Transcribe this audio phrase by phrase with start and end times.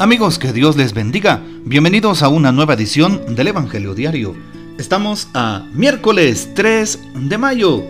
[0.00, 1.42] Amigos, que Dios les bendiga.
[1.66, 4.34] Bienvenidos a una nueva edición del Evangelio Diario.
[4.78, 6.98] Estamos a miércoles 3
[7.28, 7.84] de mayo,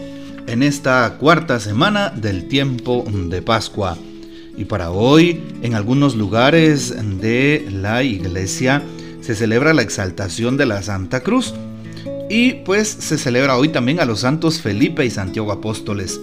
[0.49, 3.96] en esta cuarta semana del tiempo de Pascua.
[4.56, 8.83] Y para hoy, en algunos lugares de la iglesia,
[9.21, 11.54] se celebra la exaltación de la Santa Cruz.
[12.29, 16.20] Y pues se celebra hoy también a los santos Felipe y Santiago Apóstoles.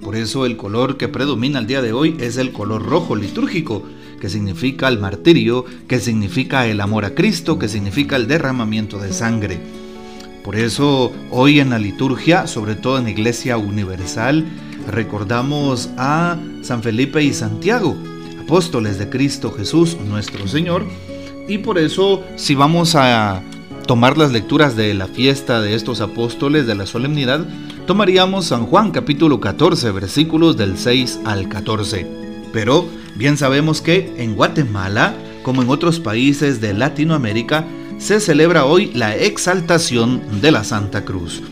[0.00, 3.82] Por eso el color que predomina el día de hoy es el color rojo litúrgico,
[4.20, 9.12] que significa el martirio, que significa el amor a Cristo, que significa el derramamiento de
[9.12, 9.58] sangre.
[10.44, 14.44] Por eso hoy en la liturgia, sobre todo en Iglesia Universal,
[14.90, 17.96] recordamos a San Felipe y Santiago,
[18.40, 20.86] apóstoles de Cristo Jesús nuestro Señor.
[21.48, 23.42] Y por eso si vamos a
[23.86, 27.46] tomar las lecturas de la fiesta de estos apóstoles de la solemnidad,
[27.86, 32.06] tomaríamos San Juan capítulo 14 versículos del 6 al 14.
[32.52, 37.64] Pero Bien sabemos que en Guatemala, como en otros países de Latinoamérica,
[37.98, 41.42] se celebra hoy la exaltación de la Santa Cruz.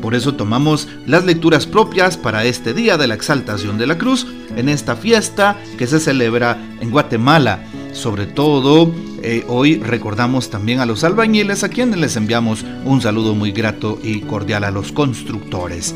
[0.00, 4.26] Por eso tomamos las lecturas propias para este día de la exaltación de la cruz
[4.56, 7.64] en esta fiesta que se celebra en Guatemala.
[7.92, 13.34] Sobre todo, eh, hoy recordamos también a los albañiles a quienes les enviamos un saludo
[13.34, 15.94] muy grato y cordial a los constructores.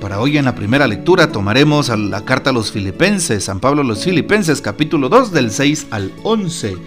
[0.00, 3.84] Para hoy en la primera lectura tomaremos la carta a los filipenses, San Pablo a
[3.84, 6.78] los filipenses capítulo 2 del 6 al 11.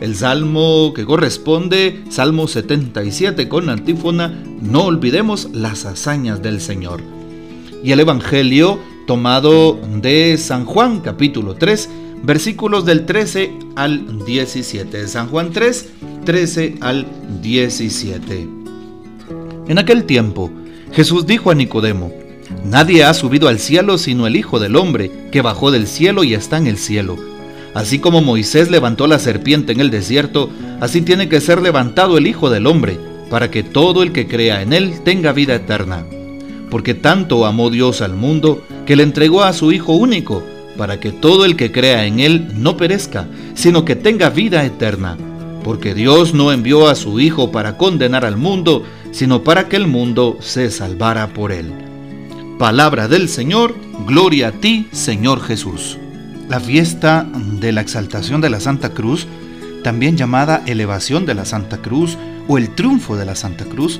[0.00, 4.28] El salmo que corresponde, Salmo 77 con antífona,
[4.60, 7.00] no olvidemos las hazañas del Señor.
[7.82, 11.90] Y el Evangelio tomado de San Juan capítulo 3,
[12.22, 15.08] versículos del 13 al 17.
[15.08, 15.88] San Juan 3,
[16.24, 17.06] 13 al
[17.42, 18.48] 17.
[19.66, 20.48] En aquel tiempo,
[20.92, 22.21] Jesús dijo a Nicodemo,
[22.64, 26.34] Nadie ha subido al cielo sino el Hijo del Hombre, que bajó del cielo y
[26.34, 27.16] está en el cielo.
[27.74, 30.50] Así como Moisés levantó la serpiente en el desierto,
[30.80, 32.98] así tiene que ser levantado el Hijo del Hombre,
[33.30, 36.04] para que todo el que crea en él tenga vida eterna.
[36.70, 40.42] Porque tanto amó Dios al mundo, que le entregó a su Hijo único,
[40.76, 45.16] para que todo el que crea en él no perezca, sino que tenga vida eterna.
[45.64, 49.86] Porque Dios no envió a su Hijo para condenar al mundo, sino para que el
[49.86, 51.91] mundo se salvara por él.
[52.62, 53.74] Palabra del Señor,
[54.06, 55.98] gloria a ti, Señor Jesús.
[56.48, 57.26] La fiesta
[57.58, 59.26] de la exaltación de la Santa Cruz,
[59.82, 63.98] también llamada elevación de la Santa Cruz o el triunfo de la Santa Cruz,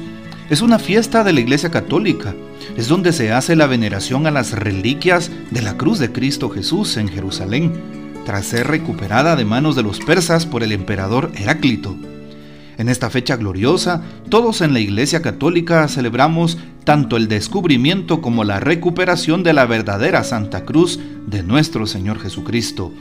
[0.49, 2.37] es una fiesta de la Iglesia Católica.
[2.77, 6.97] Es donde se hace la veneración a las reliquias de la cruz de Cristo Jesús
[6.99, 7.73] en Jerusalén,
[8.25, 11.97] tras ser recuperada de manos de los persas por el emperador Heráclito.
[12.79, 18.61] En esta fecha gloriosa, todos en la Iglesia Católica celebramos tanto el descubrimiento como la
[18.61, 22.93] recuperación de la verdadera Santa Cruz de nuestro Señor Jesucristo.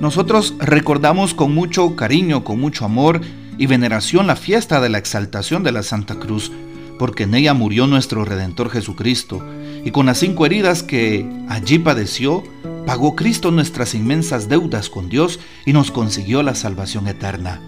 [0.00, 3.20] Nosotros recordamos con mucho cariño, con mucho amor
[3.58, 6.50] y veneración la fiesta de la exaltación de la Santa Cruz,
[6.98, 9.44] porque en ella murió nuestro Redentor Jesucristo,
[9.84, 12.42] y con las cinco heridas que allí padeció,
[12.86, 17.60] pagó Cristo nuestras inmensas deudas con Dios y nos consiguió la salvación eterna.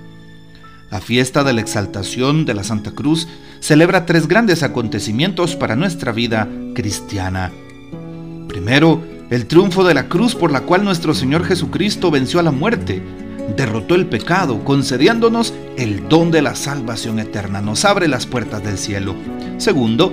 [0.93, 3.27] La fiesta de la exaltación de la Santa Cruz
[3.61, 7.51] celebra tres grandes acontecimientos para nuestra vida cristiana.
[8.47, 12.51] Primero, el triunfo de la cruz por la cual nuestro Señor Jesucristo venció a la
[12.51, 13.03] muerte,
[13.57, 18.77] derrotó el pecado, concediéndonos el don de la salvación eterna, nos abre las puertas del
[18.77, 19.15] cielo.
[19.57, 20.13] Segundo,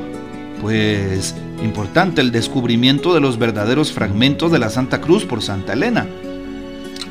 [0.61, 6.07] pues importante el descubrimiento de los verdaderos fragmentos de la Santa Cruz por Santa Elena.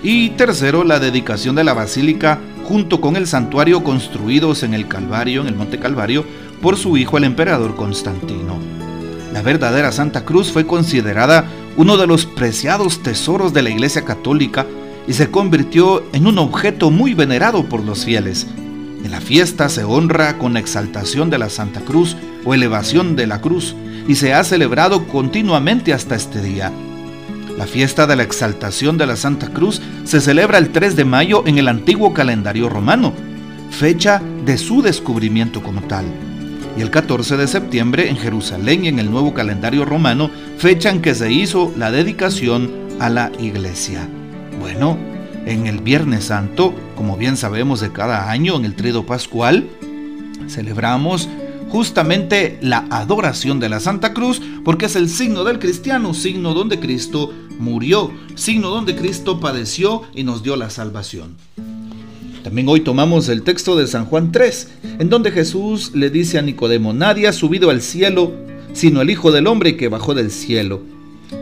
[0.03, 5.41] Y tercero, la dedicación de la Basílica junto con el santuario construidos en el Calvario,
[5.41, 6.27] en el Monte Calvario,
[6.61, 8.59] por su hijo el emperador Constantino.
[9.33, 11.47] La verdadera Santa Cruz fue considerada
[11.79, 14.67] uno de los preciados tesoros de la Iglesia Católica
[15.07, 18.47] y se convirtió en un objeto muy venerado por los fieles.
[19.03, 23.41] En la fiesta se honra con exaltación de la Santa Cruz o elevación de la
[23.41, 26.71] cruz y se ha celebrado continuamente hasta este día.
[27.59, 31.43] La fiesta de la exaltación de la Santa Cruz se celebra el 3 de mayo
[31.45, 33.13] en el antiguo calendario romano,
[33.73, 36.05] fecha de su descubrimiento como tal.
[36.77, 41.17] Y el 14 de septiembre en Jerusalén en el nuevo calendario romano, fecha en que
[41.17, 42.71] se hizo la dedicación
[43.01, 44.09] a la iglesia.
[44.61, 44.97] Bueno,
[45.45, 49.69] en el Viernes Santo, como bien sabemos de cada año, en el Trido Pascual,
[50.47, 51.29] celebramos
[51.69, 56.81] justamente la adoración de la Santa Cruz, porque es el signo del cristiano, signo donde
[56.81, 61.37] Cristo murió, signo donde Cristo padeció y nos dio la salvación.
[62.43, 64.69] También hoy tomamos el texto de San Juan 3,
[65.01, 68.33] en donde Jesús le dice a Nicodemo, nadie ha subido al cielo
[68.73, 70.83] sino el Hijo del Hombre que bajó del cielo.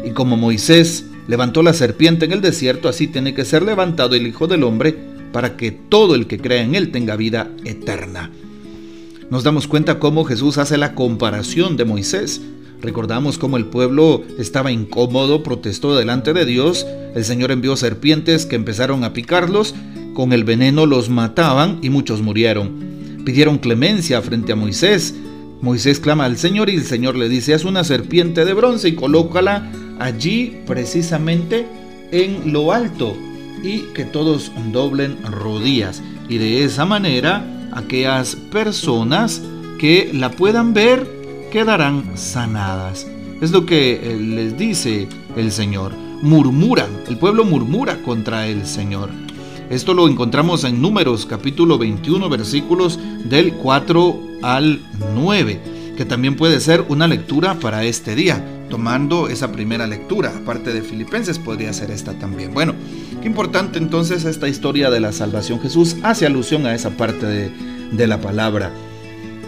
[0.05, 4.27] Y como Moisés levantó la serpiente en el desierto, así tiene que ser levantado el
[4.27, 4.97] Hijo del Hombre
[5.33, 8.31] para que todo el que crea en Él tenga vida eterna.
[9.29, 12.41] Nos damos cuenta cómo Jesús hace la comparación de Moisés.
[12.81, 16.87] Recordamos cómo el pueblo estaba incómodo, protestó delante de Dios,
[17.17, 19.75] el Señor envió serpientes que empezaron a picarlos,
[20.15, 22.71] con el veneno los mataban y muchos murieron.
[23.25, 25.15] Pidieron clemencia frente a Moisés.
[25.61, 28.95] Moisés clama al Señor y el Señor le dice, haz una serpiente de bronce y
[28.95, 31.67] colócala allí precisamente
[32.13, 33.17] en lo alto
[33.65, 36.01] y que todos doblen rodillas.
[36.29, 39.43] Y de esa manera aquellas personas
[39.79, 41.07] que la puedan ver
[41.53, 43.07] quedarán sanadas.
[43.41, 45.07] Es lo que eh, les dice
[45.37, 45.93] el Señor.
[46.23, 49.11] Murmuran, el pueblo murmura contra el Señor.
[49.69, 54.81] Esto lo encontramos en Números capítulo 21 versículos del 4 al
[55.15, 55.61] 9,
[55.97, 60.83] que también puede ser una lectura para este día, tomando esa primera lectura, aparte de
[60.83, 62.55] Filipenses podría ser esta también.
[62.55, 62.75] Bueno,
[63.27, 65.61] importante entonces esta historia de la salvación.
[65.61, 67.51] Jesús hace alusión a esa parte de,
[67.93, 68.73] de la palabra.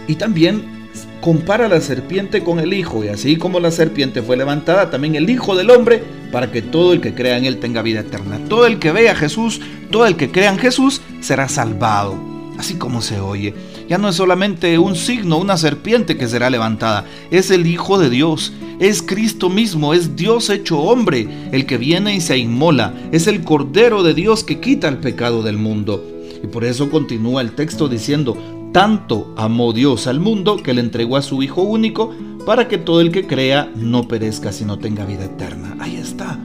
[0.07, 0.79] Y también
[1.21, 5.29] compara la serpiente con el Hijo, y así como la serpiente fue levantada, también el
[5.29, 8.39] Hijo del Hombre, para que todo el que crea en Él tenga vida eterna.
[8.47, 9.61] Todo el que vea a Jesús,
[9.91, 12.17] todo el que crea en Jesús, será salvado,
[12.57, 13.53] así como se oye.
[13.87, 18.09] Ya no es solamente un signo, una serpiente que será levantada, es el Hijo de
[18.09, 23.27] Dios, es Cristo mismo, es Dios hecho hombre, el que viene y se inmola, es
[23.27, 26.03] el Cordero de Dios que quita el pecado del mundo.
[26.41, 28.37] Y por eso continúa el texto diciendo,
[28.71, 32.15] tanto amó Dios al mundo que le entregó a su Hijo único
[32.45, 35.75] para que todo el que crea no perezca sino tenga vida eterna.
[35.79, 36.39] Ahí está.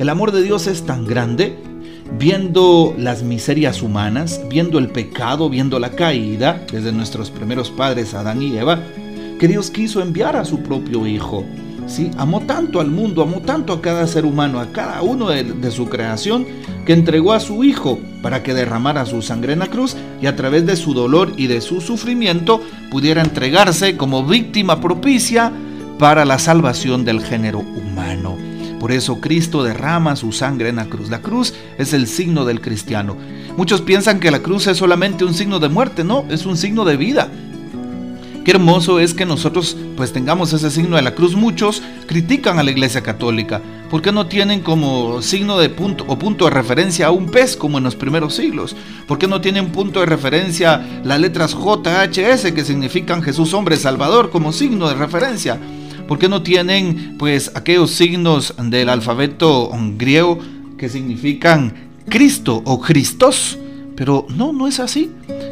[0.00, 1.56] El amor de Dios es tan grande,
[2.18, 8.42] viendo las miserias humanas, viendo el pecado, viendo la caída desde nuestros primeros padres Adán
[8.42, 8.82] y Eva,
[9.38, 11.44] que Dios quiso enviar a su propio Hijo.
[12.16, 15.70] Amó tanto al mundo, amó tanto a cada ser humano, a cada uno de, de
[15.70, 16.46] su creación,
[16.84, 20.36] que entregó a su Hijo para que derramara su sangre en la cruz y a
[20.36, 25.52] través de su dolor y de su sufrimiento pudiera entregarse como víctima propicia
[25.98, 28.36] para la salvación del género humano.
[28.78, 31.10] Por eso Cristo derrama su sangre en la cruz.
[31.10, 33.16] La cruz es el signo del cristiano.
[33.56, 36.84] Muchos piensan que la cruz es solamente un signo de muerte, no, es un signo
[36.84, 37.28] de vida.
[38.48, 41.36] Qué hermoso es que nosotros pues tengamos ese signo de la cruz.
[41.36, 43.60] Muchos critican a la Iglesia Católica
[43.90, 47.76] porque no tienen como signo de punto o punto de referencia a un pez como
[47.76, 48.74] en los primeros siglos.
[49.06, 54.30] ¿Por qué no tienen punto de referencia las letras JHS que significan Jesús hombre salvador
[54.30, 55.60] como signo de referencia?
[56.06, 60.38] ¿Por qué no tienen pues aquellos signos del alfabeto griego
[60.78, 63.58] que significan Cristo o Christos?
[63.94, 65.10] Pero no, no es así.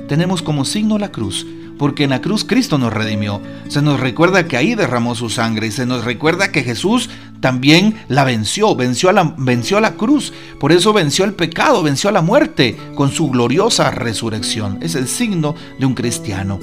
[0.08, 1.46] Tenemos como signo la cruz
[1.78, 3.40] porque en la cruz Cristo nos redimió.
[3.68, 7.94] Se nos recuerda que ahí derramó su sangre y se nos recuerda que Jesús también
[8.08, 10.32] la venció, venció a la, venció a la cruz.
[10.58, 14.78] Por eso venció el pecado, venció a la muerte con su gloriosa resurrección.
[14.80, 16.58] Es el signo de un cristiano.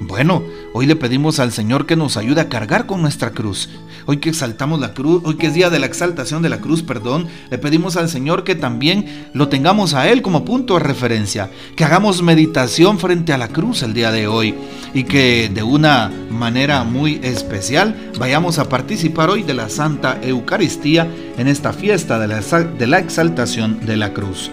[0.00, 0.42] Bueno,
[0.76, 3.70] hoy le pedimos al Señor que nos ayude a cargar con nuestra cruz.
[4.06, 6.82] Hoy que exaltamos la cruz, hoy que es día de la exaltación de la cruz,
[6.82, 11.48] perdón, le pedimos al Señor que también lo tengamos a Él como punto de referencia,
[11.76, 14.56] que hagamos meditación frente a la cruz el día de hoy
[14.92, 21.08] y que de una manera muy especial vayamos a participar hoy de la Santa Eucaristía
[21.38, 24.50] en esta fiesta de la, de la exaltación de la cruz.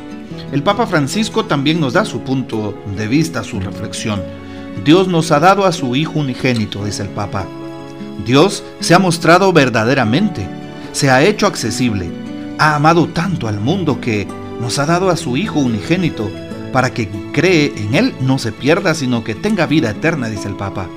[0.51, 4.21] El Papa Francisco también nos da su punto de vista, su reflexión.
[4.83, 7.45] Dios nos ha dado a su Hijo unigénito, dice el Papa.
[8.25, 10.47] Dios se ha mostrado verdaderamente,
[10.91, 12.09] se ha hecho accesible,
[12.57, 14.27] ha amado tanto al mundo que
[14.59, 16.29] nos ha dado a su Hijo unigénito
[16.71, 20.55] para que cree en Él no se pierda, sino que tenga vida eterna, dice el
[20.55, 20.87] Papa.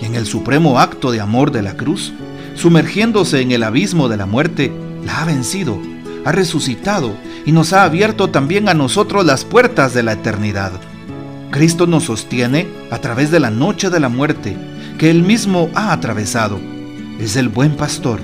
[0.00, 2.12] Y en el supremo acto de amor de la cruz,
[2.54, 4.72] sumergiéndose en el abismo de la muerte,
[5.04, 5.78] la ha vencido,
[6.24, 7.14] ha resucitado
[7.46, 10.72] y nos ha abierto también a nosotros las puertas de la eternidad.
[11.50, 14.56] Cristo nos sostiene a través de la noche de la muerte
[14.98, 16.60] que Él mismo ha atravesado.
[17.18, 18.20] Es el buen pastor,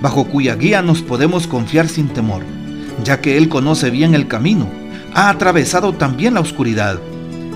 [0.00, 2.42] bajo cuya guía nos podemos confiar sin temor,
[3.04, 4.68] ya que Él conoce bien el camino,
[5.14, 6.98] ha atravesado también la oscuridad.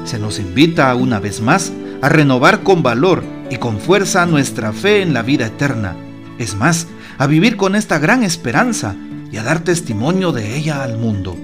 [0.04, 5.00] Se nos invita una vez más a renovar con valor y con fuerza nuestra fe
[5.00, 5.96] en la vida eterna.
[6.38, 8.94] Es más, a vivir con esta gran esperanza
[9.32, 11.36] y a dar testimonio de ella al mundo.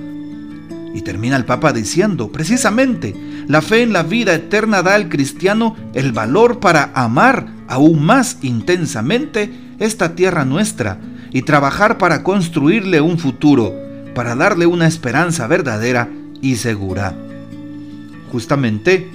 [0.95, 3.15] Y termina el Papa diciendo, precisamente,
[3.49, 8.39] la fe en la vida eterna da al cristiano el valor para amar aún más
[8.43, 10.99] intensamente esta tierra nuestra
[11.33, 13.73] y trabajar para construirle un futuro,
[14.15, 16.09] para darle una esperanza verdadera
[16.43, 17.15] y segura.
[18.31, 19.11] Justamente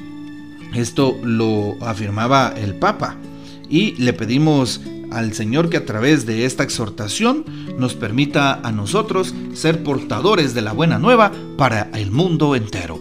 [0.73, 3.15] esto lo afirmaba el Papa
[3.69, 7.45] y le pedimos al Señor que a través de esta exhortación
[7.77, 12.99] nos permita a nosotros ser portadores de la buena nueva para el mundo entero.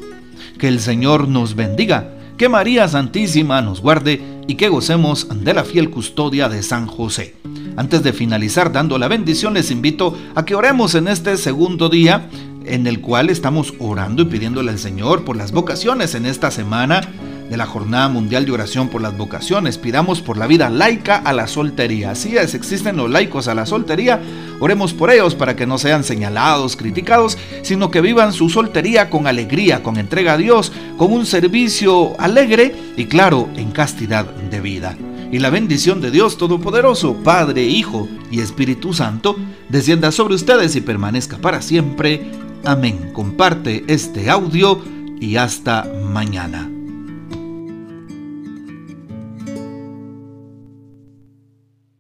[0.59, 5.65] Que el Señor nos bendiga, que María Santísima nos guarde y que gocemos de la
[5.65, 7.35] fiel custodia de San José.
[7.77, 12.29] Antes de finalizar dando la bendición, les invito a que oremos en este segundo día
[12.65, 17.03] en el cual estamos orando y pidiéndole al Señor por las vocaciones en esta semana
[17.49, 19.79] de la Jornada Mundial de Oración por las Vocaciones.
[19.79, 22.11] Pidamos por la vida laica a la soltería.
[22.13, 24.21] Así es, existen los laicos a la soltería.
[24.61, 29.27] Oremos por ellos para que no sean señalados, criticados, sino que vivan su soltería con
[29.27, 34.97] alegría, con entrega a Dios, con un servicio alegre y claro, en castidad de vida.
[35.33, 39.37] Y la bendición de Dios Todopoderoso, Padre, Hijo y Espíritu Santo,
[39.69, 42.31] descienda sobre ustedes y permanezca para siempre.
[42.65, 43.11] Amén.
[43.13, 44.81] Comparte este audio
[45.21, 46.76] y hasta mañana.